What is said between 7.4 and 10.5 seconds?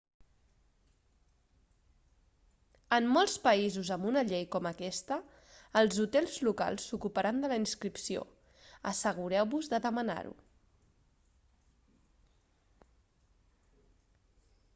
de la inscripció assegureu-vos de demanar-ho